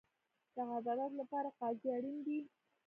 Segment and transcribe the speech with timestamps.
[0.55, 2.39] د عدالت لپاره قاضي اړین دی